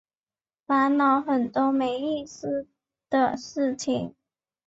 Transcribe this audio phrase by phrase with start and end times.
[0.65, 2.67] 烦恼很多没意思
[3.07, 4.15] 的事情